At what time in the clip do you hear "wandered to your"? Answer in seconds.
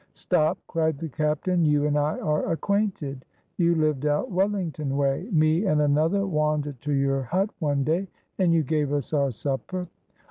6.25-7.21